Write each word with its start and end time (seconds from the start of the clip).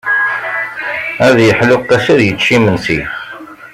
Ad 1.27 1.37
yeḥlu 1.47 1.77
Qasi, 1.89 2.09
ad 2.13 2.21
yečč 2.23 2.45
imensi. 2.57 2.99